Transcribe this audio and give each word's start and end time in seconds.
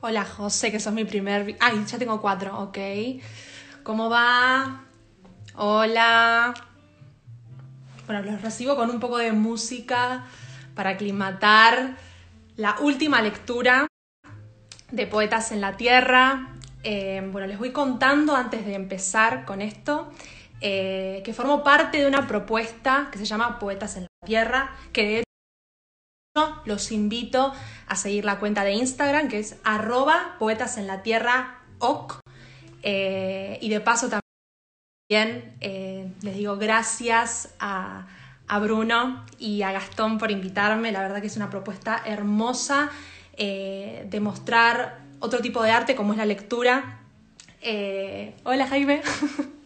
Hola 0.00 0.24
José, 0.24 0.70
que 0.70 0.78
sos 0.78 0.92
mi 0.92 1.04
primer... 1.04 1.56
Ay, 1.58 1.84
ya 1.84 1.98
tengo 1.98 2.20
cuatro, 2.20 2.56
ok. 2.56 2.78
¿Cómo 3.82 4.08
va? 4.08 4.84
Hola. 5.56 6.54
Bueno, 8.06 8.22
los 8.22 8.40
recibo 8.40 8.76
con 8.76 8.90
un 8.90 9.00
poco 9.00 9.18
de 9.18 9.32
música 9.32 10.24
para 10.76 10.90
aclimatar 10.90 11.96
la 12.54 12.76
última 12.78 13.20
lectura 13.22 13.88
de 14.92 15.06
Poetas 15.08 15.50
en 15.50 15.60
la 15.60 15.76
Tierra. 15.76 16.54
Eh, 16.84 17.28
bueno, 17.32 17.48
les 17.48 17.58
voy 17.58 17.72
contando 17.72 18.36
antes 18.36 18.64
de 18.64 18.74
empezar 18.74 19.44
con 19.44 19.60
esto 19.60 20.12
eh, 20.60 21.22
que 21.24 21.34
formo 21.34 21.64
parte 21.64 21.98
de 21.98 22.06
una 22.06 22.28
propuesta 22.28 23.08
que 23.10 23.18
se 23.18 23.24
llama 23.24 23.58
Poetas 23.58 23.96
en 23.96 24.04
la 24.04 24.26
Tierra, 24.26 24.76
que 24.92 25.24
los 26.64 26.92
invito 26.92 27.52
a 27.86 27.96
seguir 27.96 28.24
la 28.24 28.38
cuenta 28.38 28.64
de 28.64 28.72
Instagram, 28.72 29.28
que 29.28 29.38
es 29.38 29.56
arroba 29.64 30.36
poetas. 30.38 30.78
Eh, 32.82 33.58
y 33.60 33.68
de 33.68 33.80
paso 33.80 34.08
también 34.08 35.56
les 36.22 36.36
digo 36.36 36.56
gracias 36.56 37.54
a, 37.58 38.06
Bruno 38.60 39.24
y 39.38 39.62
a 39.62 39.72
Gastón 39.72 40.18
por 40.18 40.30
invitarme. 40.30 40.92
La 40.92 41.02
verdad 41.02 41.20
que 41.20 41.26
es 41.26 41.36
una 41.36 41.50
propuesta 41.50 42.02
hermosa 42.04 42.90
de 43.36 44.18
mostrar 44.20 45.00
otro 45.20 45.40
tipo 45.40 45.62
de 45.62 45.70
arte 45.70 45.94
como 45.94 46.12
es 46.12 46.18
la 46.18 46.26
lectura. 46.26 47.00
hola 48.44 48.66
Jaime. 48.66 49.02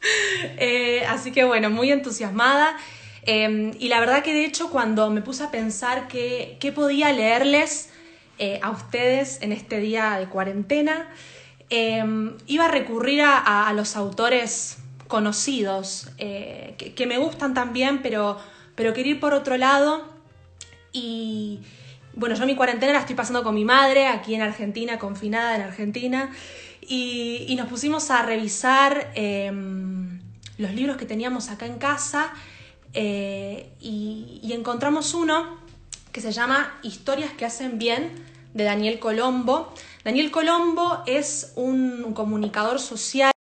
Eh, 0.59 1.05
así 1.07 1.33
que 1.33 1.45
bueno, 1.45 1.71
muy 1.71 1.91
entusiasmada. 1.93 2.77
Em, 3.25 3.73
y 3.79 3.89
la 3.89 4.01
verdad 4.01 4.23
que 4.23 4.35
de 4.35 4.45
hecho 4.45 4.71
cuando 4.71 5.11
me 5.11 5.23
puse 5.23 5.45
a 5.45 5.51
pensar 5.51 6.09
qué 6.09 6.73
podía 6.75 7.13
leerles 7.13 7.91
eh, 8.39 8.59
a 8.61 8.71
ustedes 8.71 9.41
en 9.43 9.53
este 9.53 9.79
día 9.79 10.17
de 10.19 10.27
cuarentena, 10.27 11.09
em, 11.71 12.37
iba 12.47 12.65
a 12.65 12.69
recurrir 12.69 13.23
a, 13.23 13.73
los 13.73 13.95
autores 13.95 14.79
conocidos, 15.07 16.11
eh, 16.19 16.75
que, 16.97 17.07
me 17.07 17.19
gustan 17.19 17.55
también, 17.55 18.03
pero, 18.03 18.39
pero 18.75 18.95
quería 18.95 19.13
ir 19.13 19.21
por 19.21 19.33
otro 19.33 19.57
lado. 19.57 20.09
Y 20.93 21.61
bueno, 22.15 22.35
yo 22.35 22.45
mi 22.47 22.57
cuarentena 22.57 22.95
la 22.95 22.99
estoy 22.99 23.15
pasando 23.15 23.45
con 23.45 23.55
mi 23.55 23.65
madre, 23.65 24.09
aquí 24.09 24.35
en 24.35 24.43
Argentina, 24.43 24.99
confinada 24.99 25.55
en 25.55 25.63
Argentina. 25.63 26.31
Y, 26.81 27.55
nos 27.57 27.69
pusimos 27.69 28.11
a 28.11 28.23
revisar 28.23 29.13
em, 29.15 30.21
los 30.59 30.73
libros 30.73 30.97
que 30.97 31.07
teníamos 31.07 31.49
acá 31.51 31.67
en 31.67 31.79
casa 31.79 32.33
eh, 32.95 33.73
y, 33.81 34.53
encontramos 34.53 35.15
uno 35.15 35.59
que 36.13 36.21
se 36.21 36.33
llama 36.33 36.79
Historias 36.83 37.33
que 37.33 37.47
hacen 37.47 37.79
bien 37.79 38.13
de 38.53 38.65
Daniel 38.65 38.99
Colombo. 38.99 39.73
Daniel 40.05 40.31
Colombo 40.31 41.03
es 41.07 41.53
un 41.57 42.13
comunicador 42.13 42.79
social 42.79 43.33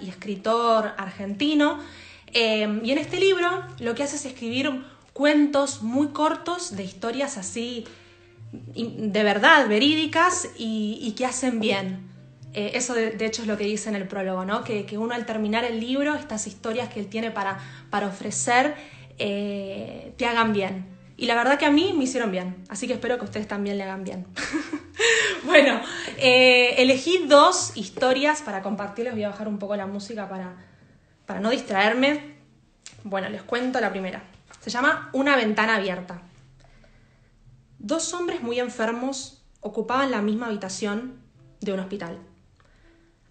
y 0.00 0.08
escritor 0.08 0.94
argentino 0.96 1.78
em, 2.28 2.82
y 2.84 2.92
en 2.92 2.98
este 2.98 3.20
libro 3.20 3.48
lo 3.80 3.94
que 3.94 4.02
hace 4.02 4.16
es 4.16 4.24
escribir 4.24 4.82
cuentos 5.12 5.82
muy 5.82 6.08
cortos 6.08 6.74
de 6.74 6.84
historias 6.84 7.36
así 7.36 7.84
de 8.52 9.22
verdad, 9.22 9.68
verídicas 9.68 10.48
y, 10.56 11.14
que 11.16 11.26
hacen 11.26 11.60
bien. 11.60 12.09
Eh, 12.52 12.72
eso 12.74 12.94
de, 12.94 13.24
hecho 13.24 13.42
es 13.42 13.48
lo 13.48 13.56
que 13.56 13.64
dice 13.64 13.88
en 13.88 13.94
el 13.94 14.08
prólogo, 14.08 14.44
¿no? 14.44 14.64
que, 14.64 14.86
uno 14.98 15.14
al 15.14 15.24
terminar 15.24 15.64
el 15.64 15.78
libro, 15.78 16.14
estas 16.14 16.46
historias 16.46 16.88
que 16.88 17.00
él 17.00 17.06
tiene 17.06 17.30
para, 17.30 17.58
para 17.90 18.08
ofrecer, 18.08 18.74
eh, 19.18 20.12
te 20.16 20.26
hagan 20.26 20.52
bien. 20.52 20.86
Y 21.16 21.26
la 21.26 21.34
verdad 21.34 21.58
que 21.58 21.66
a 21.66 21.70
mí 21.70 21.92
me 21.96 22.04
hicieron 22.04 22.32
bien, 22.32 22.64
así 22.68 22.86
que 22.86 22.94
espero 22.94 23.18
que 23.18 23.24
ustedes 23.24 23.46
también 23.46 23.76
le 23.78 23.84
hagan 23.84 24.04
bien. 24.04 24.26
bueno, 25.44 25.80
eh, 26.16 26.74
elegí 26.78 27.26
dos 27.28 27.76
historias 27.76 28.42
para 28.42 28.62
compartirles, 28.62 29.14
voy 29.14 29.24
a 29.24 29.28
bajar 29.28 29.46
un 29.46 29.58
poco 29.58 29.76
la 29.76 29.86
música 29.86 30.28
para, 30.28 30.56
para 31.26 31.40
no 31.40 31.50
distraerme. 31.50 32.36
Bueno, 33.04 33.28
les 33.28 33.42
cuento 33.42 33.80
la 33.80 33.90
primera. 33.90 34.22
Se 34.60 34.70
llama 34.70 35.10
Una 35.12 35.36
ventana 35.36 35.76
abierta. 35.76 36.22
Dos 37.78 38.12
hombres 38.12 38.42
muy 38.42 38.58
enfermos 38.58 39.42
ocupaban 39.60 40.10
la 40.10 40.20
misma 40.20 40.46
habitación 40.46 41.20
de 41.60 41.72
un 41.72 41.80
hospital. 41.80 42.18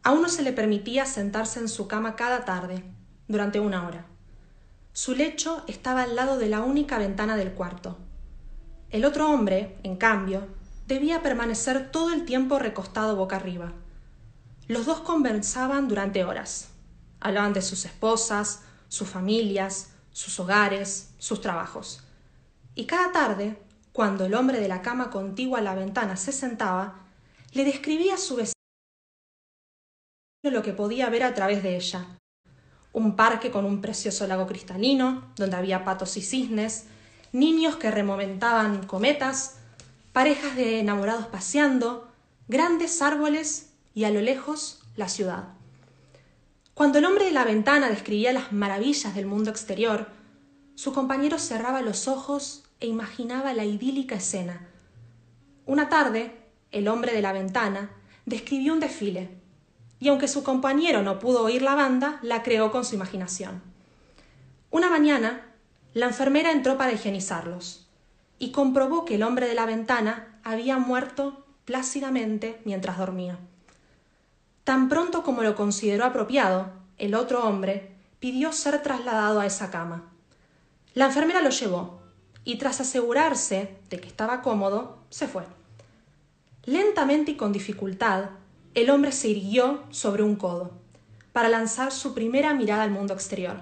A 0.04 0.12
uno 0.12 0.30
se 0.30 0.44
le 0.44 0.54
permitía 0.54 1.06
sentarse 1.06 1.60
en 1.60 1.68
su 1.68 1.88
cama 1.88 2.16
cada 2.16 2.46
tarde, 2.46 2.84
durante 3.28 3.60
una 3.60 3.88
hora. 3.88 4.06
Su 4.94 5.14
lecho 5.14 5.64
estaba 5.68 6.04
al 6.04 6.16
lado 6.16 6.38
de 6.38 6.50
la 6.50 6.62
única 6.62 6.98
ventana 6.98 7.36
del 7.38 7.52
cuarto. 7.52 7.98
El 8.90 9.06
otro 9.06 9.30
hombre, 9.30 9.78
en 9.84 9.98
cambio, 9.98 10.48
debía 10.88 11.22
permanecer 11.22 11.92
todo 11.92 12.12
el 12.12 12.26
tiempo 12.26 12.60
recostado 12.60 13.16
boca 13.16 13.36
arriba. 13.36 13.74
Los 14.68 14.86
dos 14.86 15.02
conversaban 15.02 15.88
durante 15.88 16.24
horas. 16.24 16.70
Hablaban 17.20 17.54
de 17.54 17.62
sus 17.62 17.86
esposas, 17.86 18.62
sus 18.88 19.08
familias, 19.08 19.92
sus 20.12 20.40
hogares, 20.40 21.14
sus 21.20 21.42
trabajos. 21.42 22.04
Y 22.74 22.86
cada 22.86 23.12
tarde 23.12 23.58
cuando 23.92 24.26
el 24.26 24.34
hombre 24.34 24.60
de 24.60 24.68
la 24.68 24.81
cama 24.81 25.10
contigua 25.10 25.60
a 25.60 25.62
la 25.62 25.76
ventana 25.76 26.16
se 26.16 26.31
sentaba, 26.31 27.02
le 27.52 27.66
describía 27.66 28.18
su 28.18 28.38
vecino 28.38 28.59
lo 30.44 30.61
que 30.63 30.72
podía 30.72 31.09
ver 31.09 31.23
a 31.23 31.33
través 31.33 31.61
de 31.63 31.75
ella. 31.75 32.05
Un 32.94 33.16
parque 33.17 33.51
con 33.51 33.66
un 33.66 33.81
precioso 33.81 34.25
lago 34.25 34.47
cristalino, 34.47 35.33
donde 35.35 35.57
había 35.57 35.83
patos 35.83 36.16
y 36.16 36.22
cisnes, 36.22 36.85
niños 37.33 37.75
que 37.75 37.91
remomentaban 37.91 38.85
cometas, 38.88 39.57
parejas 40.13 40.55
de 40.55 40.79
enamorados 40.79 41.27
paseando, 41.27 42.09
grandes 42.47 43.01
árboles 43.01 43.73
y 43.94 44.05
a 44.05 44.11
lo 44.11 44.22
lejos 44.22 44.81
la 44.95 45.09
ciudad. 45.09 45.50
Cuando 46.73 47.00
el 47.00 47.06
hombre 47.06 47.25
de 47.25 47.31
la 47.31 47.44
ventana 47.44 47.89
describía 47.89 48.31
las 48.31 48.53
maravillas 48.53 49.13
del 49.13 49.25
mundo 49.25 49.51
exterior, 49.51 50.07
su 50.75 50.94
compañero 50.94 51.38
cerraba 51.38 51.81
los 51.81 52.07
ojos 52.07 52.63
e 52.79 52.88
imaginaba 52.88 53.53
la 53.53 53.66
idílica 53.66 54.16
escena. 54.16 54.69
Una 55.66 55.89
tarde, 55.89 56.31
el 56.71 56.88
hombre 56.88 57.11
de 57.13 57.21
la 57.21 57.33
ventana 57.33 57.91
describió 58.25 58.71
un 58.71 58.79
desfile, 58.79 59.29
y 60.00 60.08
aunque 60.08 60.28
su 60.28 60.44
compañero 60.44 61.02
no 61.04 61.20
pudo 61.20 61.44
oír 61.44 61.62
la 61.62 61.76
banda, 61.76 62.20
la 62.22 62.44
creó 62.44 62.72
con 62.72 62.86
su 62.86 62.96
imaginación. 62.96 63.62
Una 64.72 64.90
mañana, 64.90 65.46
la 65.94 66.06
enfermera 66.06 66.52
entró 66.52 66.78
para 66.78 66.92
higienizarlos, 66.94 67.88
y 68.38 68.52
comprobó 68.52 69.04
que 69.04 69.16
el 69.16 69.24
hombre 69.24 69.48
de 69.48 69.56
la 69.56 69.66
ventana 69.66 70.40
había 70.44 70.78
muerto 70.78 71.46
plácidamente 71.66 72.62
mientras 72.64 72.98
dormía. 72.98 73.38
Tan 74.64 74.88
pronto 74.88 75.24
como 75.24 75.44
lo 75.44 75.56
consideró 75.56 76.06
apropiado, 76.06 76.72
el 76.98 77.16
otro 77.16 77.44
hombre 77.44 77.92
pidió 78.20 78.54
ser 78.54 78.81
trasladado 78.81 79.40
a 79.40 79.46
esa 79.46 79.72
cama. 79.72 80.06
La 80.94 81.06
enfermera 81.06 81.42
lo 81.42 81.50
llevó, 81.50 82.00
y 82.46 82.58
tras 82.58 82.80
asegurarse 82.80 83.76
de 83.90 84.00
que 84.00 84.08
estaba 84.08 84.42
cómodo, 84.42 85.00
se 85.10 85.28
fue. 85.28 85.44
Lentamente 86.66 87.31
y 87.31 87.36
con 87.36 87.52
dificultad, 87.52 88.30
el 88.81 88.90
hombre 88.90 89.12
se 89.12 89.29
irguió 89.29 89.84
sobre 89.90 90.23
un 90.23 90.35
codo 90.35 90.72
para 91.34 91.50
lanzar 91.50 91.91
su 91.91 92.13
primera 92.13 92.53
mirada 92.53 92.84
al 92.84 92.91
mundo 92.91 93.13
exterior. 93.13 93.62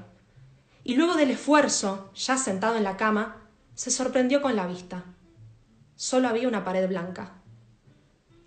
Y 0.83 0.95
luego 0.95 1.15
del 1.15 1.31
esfuerzo, 1.31 2.11
ya 2.15 2.37
sentado 2.37 2.75
en 2.75 2.83
la 2.83 2.97
cama, 2.97 3.47
se 3.75 3.91
sorprendió 3.91 4.41
con 4.41 4.55
la 4.55 4.67
vista. 4.67 5.05
Solo 5.95 6.27
había 6.27 6.47
una 6.47 6.63
pared 6.63 6.87
blanca. 6.87 7.33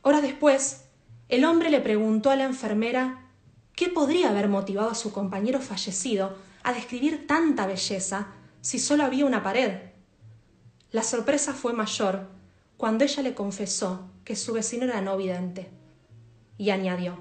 Horas 0.03 0.23
después, 0.23 0.85
el 1.29 1.45
hombre 1.45 1.71
le 1.71 1.81
preguntó 1.81 2.31
a 2.31 2.37
la 2.37 2.45
enfermera 2.45 3.27
qué 3.75 3.89
podría 3.89 4.31
haber 4.31 4.49
motivado 4.49 4.91
a 4.91 4.95
su 4.95 5.13
compañero 5.13 5.61
fallecido 5.61 6.37
a 6.63 6.73
describir 6.73 7.27
tanta 7.27 7.67
belleza 7.67 8.29
si 8.61 8.79
solo 8.79 9.05
había 9.05 9.27
una 9.27 9.43
pared. 9.43 9.91
La 10.93 11.03
sorpresa 11.03 11.53
fue 11.55 11.73
mayor 11.73 12.29
cuando 12.77 13.05
ella 13.05 13.23
le 13.23 13.35
confesó 13.35 14.09
que 14.25 14.37
su 14.37 14.53
vecino 14.53 14.85
era 14.85 15.01
no 15.01 15.17
vidente. 15.17 15.80
Y 16.61 16.69
añadió, 16.69 17.17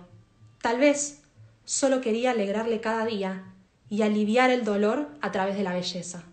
tal 0.62 0.80
vez 0.80 1.22
solo 1.64 2.02
quería 2.02 2.32
alegrarle 2.32 2.82
cada 2.82 3.06
día 3.06 3.46
y 3.90 4.02
aliviar 4.02 4.50
el 4.50 4.66
dolor 4.66 5.08
a 5.22 5.32
través 5.32 5.56
de 5.56 5.64
la 5.64 5.72
belleza. 5.72 6.24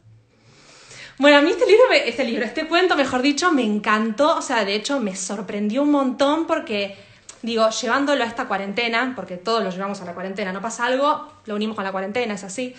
Bueno, 1.16 1.36
a 1.36 1.40
mí 1.40 1.50
este 1.50 1.66
libro, 1.66 1.84
este 1.92 2.24
libro, 2.24 2.44
este 2.44 2.66
cuento, 2.66 2.96
mejor 2.96 3.22
dicho, 3.22 3.52
me 3.52 3.62
encantó, 3.62 4.36
o 4.36 4.42
sea, 4.42 4.64
de 4.64 4.74
hecho 4.74 4.98
me 4.98 5.14
sorprendió 5.14 5.84
un 5.84 5.92
montón 5.92 6.48
porque, 6.48 6.96
digo, 7.42 7.70
llevándolo 7.70 8.24
a 8.24 8.26
esta 8.26 8.48
cuarentena, 8.48 9.12
porque 9.14 9.36
todos 9.36 9.62
lo 9.62 9.70
llevamos 9.70 10.00
a 10.00 10.04
la 10.04 10.12
cuarentena, 10.12 10.52
no 10.52 10.60
pasa 10.60 10.86
algo, 10.86 11.32
lo 11.44 11.54
unimos 11.54 11.76
con 11.76 11.84
la 11.84 11.92
cuarentena, 11.92 12.34
es 12.34 12.42
así. 12.42 12.74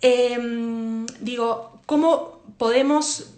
Em, 0.00 1.06
digo, 1.18 1.80
¿cómo 1.86 2.44
podemos 2.56 3.34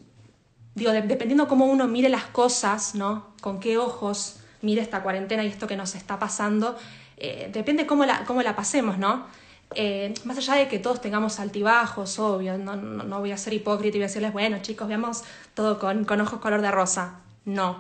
digo, 0.74 0.92
dependiendo 0.92 1.48
cómo 1.48 1.64
uno 1.64 1.88
mire 1.88 2.10
las 2.10 2.24
cosas, 2.24 2.94
¿no? 2.94 3.28
Con 3.40 3.60
qué 3.60 3.78
ojos 3.78 4.41
mire 4.62 4.80
esta 4.80 5.02
cuarentena 5.02 5.44
y 5.44 5.48
esto 5.48 5.66
que 5.66 5.76
nos 5.76 5.94
está 5.94 6.18
pasando, 6.18 6.76
eh, 7.16 7.50
depende 7.52 7.86
cómo 7.86 8.04
la, 8.04 8.24
cómo 8.24 8.42
la 8.42 8.56
pasemos, 8.56 8.98
¿no? 8.98 9.26
Eh, 9.74 10.12
más 10.24 10.36
allá 10.38 10.54
de 10.54 10.68
que 10.68 10.78
todos 10.78 11.00
tengamos 11.00 11.40
altibajos, 11.40 12.18
obvio, 12.18 12.58
no, 12.58 12.76
no, 12.76 13.20
voy 13.20 13.32
a 13.32 13.36
ser 13.36 13.52
hipócrita 13.54 13.96
y 13.96 14.00
voy 14.00 14.04
a 14.04 14.08
decirles, 14.08 14.32
bueno, 14.32 14.58
chicos, 14.60 14.86
veamos 14.88 15.24
todo 15.54 15.78
con, 15.78 16.04
con 16.04 16.20
ojos 16.20 16.40
color 16.40 16.60
de 16.62 16.70
rosa. 16.70 17.20
No. 17.44 17.76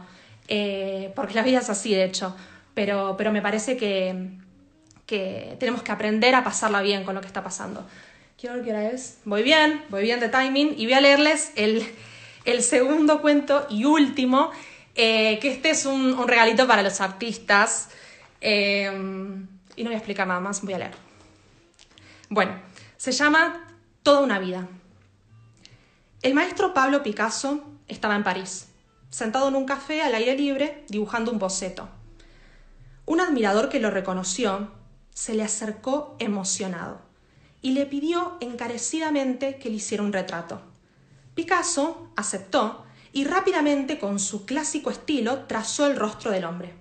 eh, 0.48 1.12
porque 1.14 1.34
la 1.34 1.42
vida 1.42 1.60
es 1.60 1.70
así, 1.70 1.94
de 1.94 2.04
hecho, 2.04 2.34
pero, 2.74 3.14
pero 3.16 3.30
me 3.32 3.42
parece 3.42 3.76
que, 3.76 4.30
que 5.06 5.56
tenemos 5.60 5.82
que 5.82 5.92
aprender 5.92 6.34
a 6.34 6.42
pasarla 6.44 6.82
bien 6.82 7.04
con 7.04 7.14
lo 7.14 7.20
que 7.20 7.26
está 7.26 7.42
pasando. 7.44 7.86
Quiero 8.38 8.56
ver 8.56 8.64
qué 8.64 8.70
hora 8.70 8.88
es. 8.90 9.18
Voy 9.24 9.42
bien, 9.42 9.82
voy 9.88 10.02
bien 10.02 10.18
de 10.18 10.28
timing 10.28 10.74
y 10.76 10.86
voy 10.86 10.94
a 10.94 11.00
leerles 11.00 11.52
el, 11.56 11.86
el 12.44 12.62
segundo 12.62 13.20
cuento 13.20 13.66
y 13.70 13.84
último, 13.84 14.50
eh, 14.94 15.38
que 15.40 15.48
este 15.48 15.70
es 15.70 15.86
un, 15.86 16.26
regalito 16.26 16.66
para 16.66 16.82
los 16.82 17.00
artistas. 17.00 17.90
Eh, 18.40 18.90
y 19.76 19.82
no 19.84 19.88
voy 19.88 19.94
a 19.94 19.98
explicar 19.98 20.26
nada 20.26 20.40
más, 20.40 20.62
voy 20.62 20.74
a 20.74 20.78
leer. 20.78 20.94
Bueno, 22.28 22.60
se 22.96 23.12
llama 23.12 23.66
Toda 24.02 24.20
una 24.20 24.38
vida. 24.38 24.68
El 26.22 26.34
maestro 26.34 26.72
Pablo 26.74 27.02
Picasso 27.02 27.64
estaba 27.88 28.14
en 28.16 28.24
París, 28.24 28.68
sentado 29.10 29.48
en 29.48 29.56
un 29.56 29.64
café 29.64 30.02
al 30.02 30.14
aire 30.14 30.36
libre, 30.36 30.84
dibujando 30.88 31.32
un 31.32 31.38
boceto. 31.38 31.88
Un 33.04 33.20
admirador 33.20 33.68
que 33.68 33.80
lo 33.80 33.90
reconoció 33.90 34.70
se 35.12 35.34
le 35.34 35.42
acercó 35.42 36.16
emocionado 36.18 37.00
y 37.60 37.72
le 37.72 37.86
pidió 37.86 38.36
encarecidamente 38.40 39.58
que 39.58 39.68
le 39.68 39.76
hiciera 39.76 40.02
un 40.02 40.12
retrato. 40.12 40.60
Picasso 41.34 42.08
aceptó 42.16 42.81
y 43.12 43.24
rápidamente, 43.24 43.98
con 43.98 44.18
su 44.18 44.46
clásico 44.46 44.90
estilo, 44.90 45.44
trazó 45.44 45.86
el 45.86 45.96
rostro 45.96 46.30
del 46.30 46.44
hombre. 46.44 46.74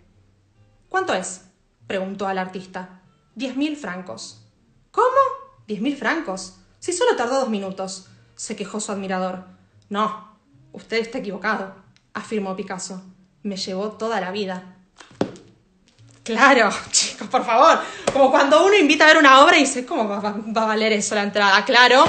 ¿Cuánto 0.89 1.13
es? 1.13 1.45
preguntó 1.88 2.28
al 2.28 2.38
artista. 2.38 3.01
Diez 3.36 3.56
mil 3.56 3.75
francos. 3.75 4.45
¿Cómo? 4.92 5.07
Diez 5.68 5.81
mil 5.81 5.95
francos. 5.98 6.57
Si 6.80 6.94
solo 6.94 7.16
tardó 7.16 7.39
dos 7.42 7.50
minutos, 7.50 8.07
se 8.36 8.56
quejó 8.56 8.80
su 8.80 8.92
admirador. 8.92 9.45
No, 9.89 10.38
usted 10.72 10.98
está 10.98 11.18
equivocado, 11.18 11.75
afirmó 12.13 12.56
Picasso. 12.56 13.01
Me 13.44 13.57
llevó 13.57 13.92
toda 13.92 14.22
la 14.22 14.31
vida. 14.31 14.77
Claro, 16.24 16.69
chicos, 16.92 17.27
por 17.27 17.45
favor. 17.45 17.80
Como 18.13 18.31
cuando 18.31 18.66
uno 18.66 18.75
invita 18.75 19.04
a 19.04 19.07
ver 19.07 19.18
una 19.18 19.44
obra 19.44 19.57
y 19.57 19.62
dice, 19.62 19.86
¿cómo 19.86 20.07
va, 20.07 20.30
a 20.30 20.66
valer 20.66 20.94
eso 20.94 21.16
la 21.16 21.24
entrada? 21.24 21.63
Claro. 21.66 22.06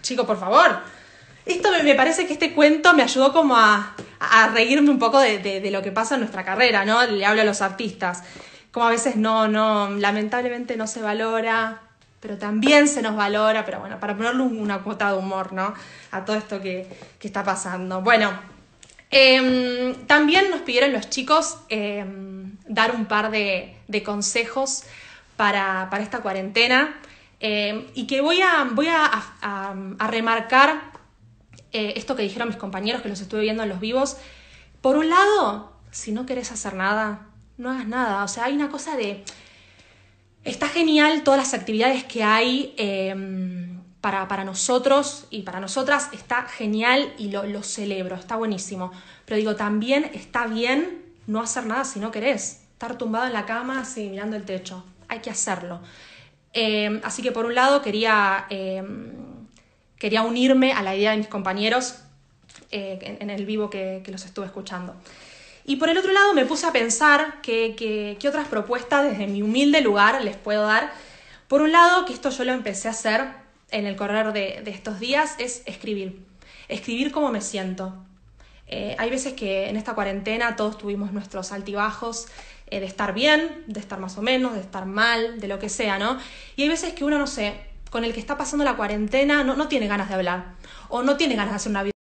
Chicos, 0.00 0.26
por 0.26 0.38
favor. 0.38 0.91
Esto 1.44 1.70
me, 1.82 1.94
parece 1.94 2.26
que 2.26 2.34
este 2.34 2.52
cuento 2.52 2.94
me 2.94 3.02
ayudó 3.02 3.32
como 3.32 3.56
a, 3.56 3.94
reírme 4.52 4.90
un 4.90 4.98
poco 4.98 5.18
de, 5.18 5.38
de, 5.38 5.70
lo 5.70 5.82
que 5.82 5.90
pasa 5.90 6.14
en 6.14 6.20
nuestra 6.20 6.44
carrera, 6.44 6.84
¿no? 6.84 7.04
Le 7.04 7.26
hablo 7.26 7.42
a 7.42 7.44
los 7.44 7.62
artistas. 7.62 8.22
Como 8.70 8.86
a 8.86 8.90
veces 8.90 9.16
no, 9.16 9.48
no, 9.48 9.90
lamentablemente 9.90 10.76
no 10.76 10.86
se 10.86 11.02
valora, 11.02 11.82
pero 12.20 12.38
también 12.38 12.86
se 12.86 13.02
nos 13.02 13.16
valora, 13.16 13.64
pero 13.64 13.80
bueno, 13.80 13.98
para 13.98 14.16
ponerle 14.16 14.42
una 14.42 14.78
cuota 14.78 15.10
de 15.10 15.18
humor, 15.18 15.52
¿no? 15.52 15.74
A 16.12 16.24
todo 16.24 16.36
esto 16.36 16.60
que, 16.60 16.86
que 17.18 17.26
está 17.26 17.42
pasando. 17.42 18.00
Bueno, 18.00 18.30
eh, 19.10 19.96
también 20.06 20.48
nos 20.50 20.60
pidieron 20.60 20.92
los 20.92 21.10
chicos 21.10 21.58
eh, 21.68 22.04
dar 22.66 22.92
un 22.92 23.06
par 23.06 23.30
de, 23.30 23.76
de 23.88 24.02
consejos 24.02 24.84
para, 25.36 25.88
para, 25.90 26.02
esta 26.02 26.20
cuarentena 26.20 26.94
eh, 27.40 27.90
y 27.94 28.06
que 28.06 28.20
voy 28.20 28.40
a, 28.40 28.68
voy 28.70 28.86
a, 28.86 29.10
a, 29.42 29.74
a 29.98 30.06
remarcar 30.06 30.91
eh, 31.72 31.94
esto 31.96 32.16
que 32.16 32.22
dijeron 32.22 32.48
mis 32.48 32.56
compañeros 32.56 33.02
que 33.02 33.08
los 33.08 33.20
estuve 33.20 33.42
viendo 33.42 33.62
en 33.62 33.68
los 33.68 33.80
vivos. 33.80 34.16
Por 34.80 34.96
un 34.96 35.08
lado, 35.08 35.72
si 35.90 36.12
no 36.12 36.26
querés 36.26 36.52
hacer 36.52 36.74
nada, 36.74 37.28
no 37.56 37.70
hagas 37.70 37.86
nada. 37.86 38.24
O 38.24 38.28
sea, 38.28 38.44
hay 38.44 38.54
una 38.54 38.68
cosa 38.68 38.96
de... 38.96 39.24
Está 40.44 40.68
genial 40.68 41.22
todas 41.22 41.38
las 41.38 41.54
actividades 41.54 42.02
que 42.04 42.24
hay 42.24 42.74
eh, 42.76 43.14
para, 44.00 44.26
para, 44.26 44.44
nosotros 44.44 45.26
y 45.30 45.42
para 45.42 45.60
nosotras. 45.60 46.08
Está 46.12 46.42
genial 46.42 47.12
y 47.16 47.30
lo, 47.30 47.62
celebro, 47.62 48.16
está 48.16 48.36
buenísimo. 48.36 48.90
Pero 49.24 49.36
digo, 49.36 49.54
también 49.54 50.10
está 50.12 50.46
bien 50.46 51.02
no 51.28 51.40
hacer 51.40 51.66
nada 51.66 51.84
si 51.84 52.00
no 52.00 52.10
querés. 52.10 52.64
Estar 52.72 52.98
tumbado 52.98 53.26
en 53.26 53.32
la 53.32 53.46
cama 53.46 53.80
así 53.80 54.08
mirando 54.08 54.34
el 54.36 54.44
techo. 54.44 54.84
Hay 55.08 55.20
que 55.20 55.30
hacerlo. 55.30 55.80
Eh, 56.52 57.00
así 57.04 57.22
que 57.22 57.30
por 57.30 57.46
un 57.46 57.54
lado 57.54 57.80
quería, 57.80 58.46
eh, 58.50 58.82
quería 60.02 60.22
unirme 60.22 60.72
a 60.72 60.82
la 60.82 60.96
idea 60.96 61.12
de 61.12 61.18
mis 61.18 61.28
compañeros 61.28 61.94
en, 62.72 63.18
en, 63.22 63.30
el 63.30 63.46
vivo 63.46 63.70
que, 63.70 64.02
los 64.08 64.24
estuve 64.24 64.46
escuchando. 64.46 64.96
Y 65.64 65.76
por 65.76 65.90
el 65.90 65.96
otro 65.96 66.10
lado 66.10 66.34
me 66.34 66.44
puse 66.44 66.66
a 66.66 66.72
pensar 66.72 67.40
qué 67.40 67.76
que, 67.76 68.16
que, 68.18 68.28
otras 68.28 68.48
propuestas 68.48 69.08
desde 69.08 69.28
mi 69.28 69.42
humilde 69.42 69.80
lugar 69.80 70.24
les 70.24 70.36
puedo 70.36 70.66
dar. 70.66 70.92
Por 71.46 71.62
un 71.62 71.70
lado, 71.70 72.04
que 72.04 72.12
esto 72.12 72.30
yo 72.30 72.42
lo 72.42 72.50
empecé 72.50 72.88
a 72.88 72.90
hacer 72.90 73.28
en 73.70 73.86
el 73.86 73.94
correr 73.94 74.32
de, 74.32 74.62
de 74.64 74.72
estos 74.72 74.98
días, 74.98 75.36
es 75.38 75.62
escribir. 75.66 76.18
Escribir 76.66 77.12
cómo 77.12 77.30
me 77.30 77.40
siento. 77.40 77.94
Eh, 78.66 78.96
hay 78.98 79.08
veces 79.08 79.34
que 79.34 79.68
en 79.68 79.76
esta 79.76 79.94
cuarentena 79.94 80.56
todos 80.56 80.78
tuvimos 80.78 81.12
nuestros 81.12 81.52
altibajos 81.52 82.26
eh, 82.66 82.80
de 82.80 82.86
estar 82.86 83.14
bien, 83.14 83.62
de 83.68 83.78
estar 83.78 84.00
más 84.00 84.18
o 84.18 84.22
menos, 84.22 84.54
de 84.54 84.62
estar 84.62 84.84
mal, 84.84 85.38
de 85.38 85.46
lo 85.46 85.60
que 85.60 85.68
sea, 85.68 86.00
¿no? 86.00 86.18
Y 86.56 86.62
hay 86.62 86.68
veces 86.68 86.92
que 86.92 87.04
uno, 87.04 87.18
no 87.18 87.28
sé, 87.28 87.70
con 87.92 88.04
el 88.04 88.14
que 88.14 88.20
está 88.20 88.38
pasando 88.38 88.64
la 88.64 88.74
cuarentena 88.74 89.44
no, 89.44 89.54
no 89.54 89.68
tiene 89.68 89.86
ganas 89.86 90.08
de 90.08 90.14
hablar. 90.14 90.54
O 90.88 91.02
no 91.02 91.18
tiene 91.18 91.36
ganas 91.36 91.52
de 91.52 91.56
hacer 91.56 91.70
una 91.70 91.82
vida 91.82 91.92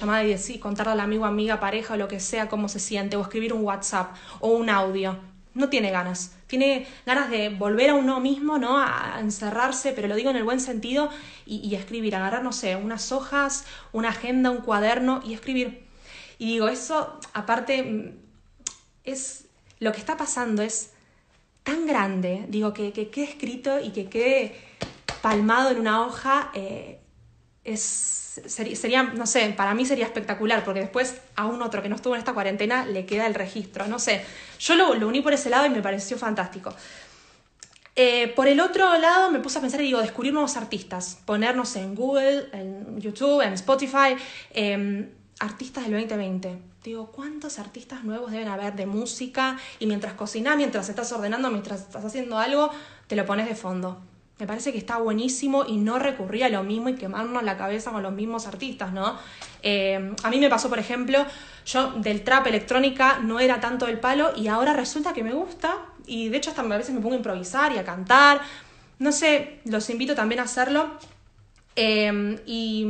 llamada 0.00 0.24
y 0.24 0.28
decir, 0.28 0.58
contarle 0.58 0.92
al 0.92 1.00
amigo, 1.00 1.24
amiga, 1.24 1.60
pareja 1.60 1.94
o 1.94 1.96
lo 1.96 2.08
que 2.08 2.18
sea 2.18 2.48
cómo 2.48 2.68
se 2.68 2.80
siente, 2.80 3.16
o 3.16 3.22
escribir 3.22 3.52
un 3.52 3.62
WhatsApp 3.62 4.16
o 4.40 4.48
un 4.48 4.68
audio. 4.68 5.16
No 5.54 5.68
tiene 5.68 5.92
ganas. 5.92 6.36
Tiene 6.48 6.88
ganas 7.06 7.30
de 7.30 7.48
volver 7.50 7.90
a 7.90 7.94
uno 7.94 8.18
mismo, 8.18 8.58
¿no? 8.58 8.76
A 8.76 9.18
encerrarse, 9.20 9.92
pero 9.92 10.08
lo 10.08 10.16
digo 10.16 10.30
en 10.30 10.36
el 10.36 10.42
buen 10.42 10.58
sentido, 10.58 11.10
y, 11.46 11.58
y 11.58 11.76
escribir, 11.76 12.16
agarrar, 12.16 12.42
no 12.42 12.52
sé, 12.52 12.74
unas 12.74 13.12
hojas, 13.12 13.66
una 13.92 14.08
agenda, 14.08 14.50
un 14.50 14.62
cuaderno 14.62 15.22
y 15.24 15.32
escribir. 15.32 15.86
Y 16.38 16.46
digo, 16.46 16.66
eso, 16.66 17.20
aparte, 17.34 18.16
es 19.04 19.46
lo 19.78 19.92
que 19.92 19.98
está 19.98 20.16
pasando 20.16 20.62
es 20.62 20.90
tan 21.62 21.86
grande, 21.86 22.46
digo, 22.48 22.72
que, 22.72 22.92
que 22.92 23.10
quede 23.10 23.26
escrito 23.26 23.78
y 23.78 23.90
que 23.90 24.08
quede 24.08 24.56
palmado 25.26 25.70
en 25.70 25.80
una 25.80 26.06
hoja, 26.06 26.52
eh, 26.54 27.00
es, 27.64 27.82
sería, 28.46 29.02
no 29.02 29.26
sé, 29.26 29.52
para 29.56 29.74
mí 29.74 29.84
sería 29.84 30.04
espectacular, 30.04 30.64
porque 30.64 30.78
después 30.78 31.16
a 31.34 31.46
un 31.46 31.62
otro 31.62 31.82
que 31.82 31.88
no 31.88 31.96
estuvo 31.96 32.14
en 32.14 32.20
esta 32.20 32.32
cuarentena 32.32 32.86
le 32.86 33.06
queda 33.06 33.26
el 33.26 33.34
registro, 33.34 33.88
no 33.88 33.98
sé. 33.98 34.24
Yo 34.60 34.76
lo, 34.76 34.92
uní 34.92 35.22
por 35.22 35.32
ese 35.32 35.50
lado 35.50 35.66
y 35.66 35.70
me 35.70 35.82
pareció 35.82 36.16
fantástico. 36.16 36.72
Eh, 37.96 38.28
por 38.36 38.46
el 38.46 38.60
otro 38.60 38.96
lado 38.98 39.32
me 39.32 39.40
puse 39.40 39.58
a 39.58 39.60
pensar 39.60 39.80
y 39.80 39.86
digo, 39.86 40.00
descubrir 40.00 40.32
nuevos 40.32 40.56
artistas, 40.56 41.18
ponernos 41.24 41.74
en 41.74 41.96
Google, 41.96 42.46
en 42.52 43.00
YouTube, 43.00 43.40
en 43.40 43.54
Spotify, 43.54 44.14
eh, 44.50 45.10
artistas 45.40 45.88
del 45.88 45.94
2020. 45.94 46.56
Digo, 46.84 47.10
¿cuántos 47.10 47.58
artistas 47.58 48.04
nuevos 48.04 48.30
deben 48.30 48.46
haber 48.46 48.76
de 48.76 48.86
música? 48.86 49.58
Y 49.80 49.86
mientras 49.86 50.12
cocinas, 50.12 50.56
mientras 50.56 50.88
estás 50.88 51.10
ordenando, 51.10 51.50
mientras 51.50 51.80
estás 51.80 52.04
haciendo 52.04 52.38
algo, 52.38 52.70
te 53.08 53.16
lo 53.16 53.26
pones 53.26 53.48
de 53.48 53.56
fondo. 53.56 54.00
Me 54.38 54.46
parece 54.46 54.70
que 54.70 54.76
está 54.76 54.98
buenísimo 54.98 55.64
y 55.66 55.78
no 55.78 55.98
recurrir 55.98 56.44
a 56.44 56.50
lo 56.50 56.62
mismo 56.62 56.90
y 56.90 56.94
quemarnos 56.94 57.42
la 57.42 57.56
cabeza 57.56 57.90
con 57.90 58.02
los 58.02 58.12
mismos 58.12 58.46
artistas, 58.46 58.92
¿no? 58.92 59.16
Eh, 59.62 60.14
a 60.22 60.28
mí 60.28 60.38
me 60.38 60.50
pasó, 60.50 60.68
por 60.68 60.78
ejemplo, 60.78 61.24
yo 61.64 61.92
del 61.92 62.22
trap 62.22 62.46
electrónica 62.48 63.18
no 63.22 63.40
era 63.40 63.60
tanto 63.60 63.86
el 63.86 63.98
palo 63.98 64.32
y 64.36 64.48
ahora 64.48 64.74
resulta 64.74 65.14
que 65.14 65.24
me 65.24 65.32
gusta 65.32 65.78
y 66.06 66.28
de 66.28 66.36
hecho 66.36 66.50
hasta 66.50 66.60
a 66.60 66.76
veces 66.76 66.94
me 66.94 67.00
pongo 67.00 67.14
a 67.14 67.16
improvisar 67.16 67.72
y 67.72 67.78
a 67.78 67.84
cantar. 67.84 68.42
No 68.98 69.10
sé, 69.10 69.60
los 69.64 69.88
invito 69.88 70.14
también 70.14 70.40
a 70.40 70.42
hacerlo. 70.44 70.90
Eh, 71.74 72.38
y, 72.44 72.86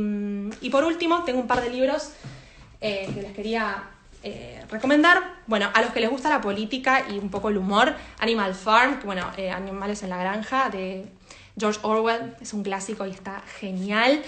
y, 0.59 0.69
por 0.69 0.83
último, 0.83 1.23
tengo 1.23 1.39
un 1.39 1.47
par 1.47 1.61
de 1.61 1.69
libros 1.69 2.11
eh, 2.81 3.09
que 3.13 3.21
les 3.21 3.31
quería 3.31 3.83
recomendar. 4.69 5.35
Bueno, 5.47 5.69
a 5.73 5.81
los 5.81 5.91
que 5.91 6.01
les 6.01 6.09
gusta 6.09 6.27
la 6.27 6.41
política 6.41 7.05
y 7.09 7.17
un 7.17 7.29
poco 7.29 7.47
el 7.47 7.57
humor, 7.57 7.95
Animal 8.19 8.53
Farm, 8.53 8.99
bueno, 9.05 9.31
Animales 9.55 10.03
en 10.03 10.09
la 10.09 10.17
Granja, 10.17 10.69
de 10.69 11.05
George 11.57 11.79
Orwell, 11.83 12.35
es 12.41 12.53
un 12.53 12.63
clásico 12.63 13.05
y 13.05 13.11
está 13.11 13.41
genial. 13.59 14.21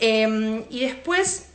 Eh, 0.00 0.64
y 0.70 0.80
después, 0.80 1.48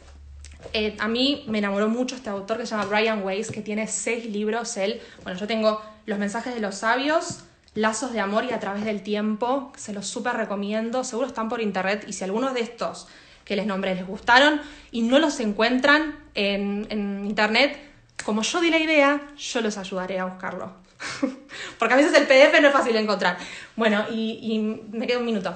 eh, 0.74 0.96
a 1.00 1.08
mí 1.08 1.44
me 1.48 1.60
enamoró 1.60 1.90
mucho 1.90 2.16
este 2.16 2.30
autor 2.30 2.58
que 2.58 2.66
se 2.66 2.72
llama 2.72 2.86
Brian 2.86 3.24
Weiss, 3.24 3.52
que 3.52 3.62
tiene 3.62 3.88
seis 3.88 4.26
libros. 4.26 4.78
Él, 4.78 5.02
bueno, 5.24 5.40
yo 5.40 5.48
tengo 5.48 5.82
Los 6.06 6.20
mensajes 6.20 6.54
de 6.54 6.60
los 6.60 6.76
sabios, 6.76 7.46
Lazos 7.76 8.12
de 8.12 8.20
amor 8.20 8.44
y 8.46 8.52
a 8.52 8.60
través 8.60 8.84
del 8.84 9.02
tiempo, 9.02 9.72
se 9.78 9.94
los 9.94 10.06
súper 10.06 10.36
recomiendo. 10.36 11.04
Seguro 11.04 11.28
están 11.28 11.50
por 11.50 11.62
internet 11.62 12.04
y 12.08 12.14
si 12.14 12.24
algunos 12.24 12.54
de 12.54 12.60
estos 12.62 13.08
que 13.46 13.56
les 13.56 13.66
nombré 13.66 13.96
les 13.96 14.06
gustaron 14.06 14.62
y 14.92 15.02
no 15.02 15.18
los 15.18 15.40
encuentran 15.40 16.16
en, 16.36 16.86
en 16.90 17.26
internet, 17.26 17.80
como 18.24 18.42
yo 18.42 18.62
di 18.62 18.70
la 18.70 18.80
idea, 18.80 19.22
yo 19.38 19.62
los 19.62 19.78
ayudaré 19.78 20.20
a 20.20 20.26
buscarlo. 20.26 20.74
Porque 21.80 21.94
a 21.94 21.98
veces 21.98 22.14
el 22.14 22.28
PDF 22.28 22.60
no 22.62 22.68
es 22.68 22.74
fácil 22.74 22.94
de 22.94 23.00
encontrar. 23.00 23.38
Bueno, 23.76 24.06
y, 24.12 24.60
me 24.92 25.08
queda 25.08 25.20
un 25.20 25.26
minuto. 25.26 25.54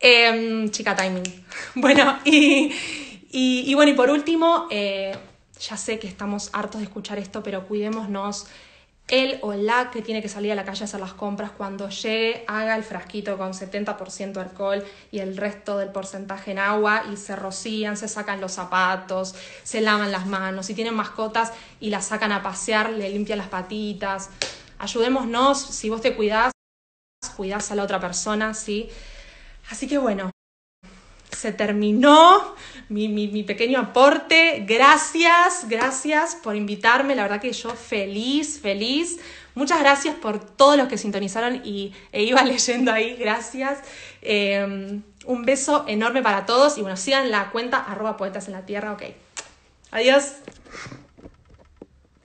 Eh, 0.00 0.66
chica 0.70 0.96
timing. 0.96 1.22
Bueno, 1.74 2.18
y, 2.24 3.74
bueno, 3.74 3.92
y 3.92 3.94
por 3.94 4.10
último, 4.10 4.66
eh, 4.70 5.16
ya 5.58 5.76
sé 5.76 5.98
que 5.98 6.06
estamos 6.06 6.50
hartos 6.52 6.80
de 6.80 6.86
escuchar 6.86 7.18
esto, 7.18 7.42
pero 7.42 7.66
cuidémonos. 7.66 8.46
él 9.08 9.38
o 9.42 9.52
la 9.52 9.90
que 9.90 10.00
tiene 10.00 10.22
que 10.22 10.28
salir 10.28 10.52
a 10.52 10.54
la 10.54 10.64
calle 10.64 10.82
a 10.82 10.84
hacer 10.84 11.00
las 11.00 11.12
compras, 11.12 11.50
cuando 11.50 11.88
llegue, 11.88 12.44
haga 12.46 12.76
el 12.76 12.82
frasquito 12.82 13.36
con 13.36 13.52
70% 13.52 14.38
alcohol 14.38 14.84
y 15.10 15.18
el 15.18 15.36
resto 15.36 15.76
del 15.76 15.90
porcentaje 15.90 16.52
en 16.52 16.58
agua 16.58 17.04
y 17.12 17.16
se 17.16 17.36
rocían, 17.36 17.96
se 17.96 18.08
sacan 18.08 18.40
los 18.40 18.52
zapatos, 18.52 19.34
se 19.64 19.80
lavan 19.80 20.12
las 20.12 20.26
manos. 20.26 20.66
Si 20.66 20.74
tienen 20.74 20.94
mascotas 20.94 21.52
y 21.80 21.90
las 21.90 22.06
sacan 22.06 22.32
a 22.32 22.42
pasear, 22.42 22.90
le 22.90 23.10
limpian 23.10 23.38
las 23.38 23.48
patitas. 23.48 24.30
Ayudémonos, 24.82 25.60
si 25.60 25.90
vos 25.90 26.00
te 26.00 26.16
cuidás, 26.16 26.50
cuidás 27.36 27.70
a 27.70 27.76
la 27.76 27.84
otra 27.84 28.00
persona, 28.00 28.52
¿sí? 28.52 28.88
Así 29.70 29.86
que 29.86 29.96
bueno, 29.96 30.32
se 31.30 31.52
terminó 31.52 32.56
mi, 32.88 33.06
mi, 33.06 33.44
pequeño 33.44 33.78
aporte. 33.78 34.64
Gracias, 34.66 35.68
gracias 35.68 36.34
por 36.34 36.56
invitarme. 36.56 37.14
La 37.14 37.22
verdad 37.22 37.40
que 37.40 37.52
yo 37.52 37.70
feliz, 37.70 38.58
feliz. 38.60 39.20
Muchas 39.54 39.78
gracias 39.78 40.16
por 40.16 40.40
todos 40.40 40.76
los 40.76 40.88
que 40.88 40.98
sintonizaron 40.98 41.62
y 41.64 41.94
e 42.10 42.24
iba 42.24 42.42
leyendo 42.42 42.90
ahí. 42.90 43.14
Gracias. 43.14 43.78
Em, 44.20 45.04
un 45.26 45.44
beso 45.44 45.84
enorme 45.86 46.22
para 46.22 46.44
todos 46.44 46.76
y 46.76 46.80
bueno, 46.80 46.96
sigan 46.96 47.30
la 47.30 47.52
cuenta 47.52 47.76
arroba 47.78 48.16
poetas 48.16 48.48
en 48.48 48.54
la 48.54 48.66
tierra. 48.66 48.94
Ok. 48.94 49.04
Adiós. 49.92 50.24